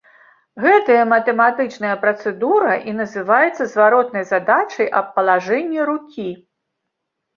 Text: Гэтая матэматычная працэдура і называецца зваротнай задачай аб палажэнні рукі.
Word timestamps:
Гэтая 0.63 1.01
матэматычная 1.09 1.91
працэдура 2.07 2.73
і 2.91 2.95
называецца 3.01 3.63
зваротнай 3.75 4.27
задачай 4.33 4.87
аб 5.03 5.07
палажэнні 5.19 5.79
рукі. 5.95 6.29